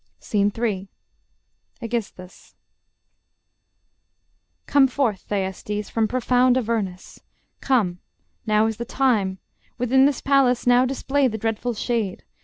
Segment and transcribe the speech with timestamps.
[0.19, 0.89] SCENE III
[1.83, 2.55] AEGISTHUS Aegis.
[4.65, 7.21] Come forth, Thyestes, from profound Avernus;
[7.59, 7.99] come,
[8.47, 9.37] Now is the time;
[9.77, 12.23] within this palace now Display thy dreadful shade.